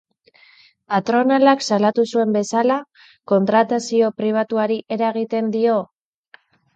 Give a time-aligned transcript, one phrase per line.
[0.91, 2.77] Patronalak salatu zuen bezala,
[3.33, 5.77] kontratazio pribatuari eragiten dio?